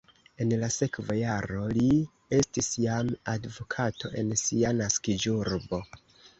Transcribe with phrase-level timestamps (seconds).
[0.43, 1.91] En la sekva jaro li
[2.39, 5.85] estis jam advokato en sia naskiĝurbo.